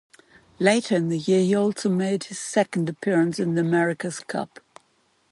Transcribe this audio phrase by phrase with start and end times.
[0.57, 4.59] Later in the year he also made his second appearance in the Americas Cup.